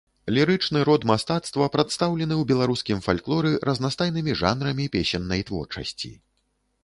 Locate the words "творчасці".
5.51-6.11